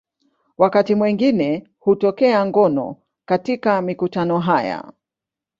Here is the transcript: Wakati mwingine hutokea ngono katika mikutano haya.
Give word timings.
Wakati 0.57 0.95
mwingine 0.95 1.67
hutokea 1.79 2.45
ngono 2.45 2.95
katika 3.25 3.81
mikutano 3.81 4.39
haya. 4.39 4.91